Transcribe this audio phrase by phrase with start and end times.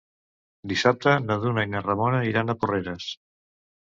[0.71, 3.11] Dissabte na Duna i na Ramona iran a Porreres.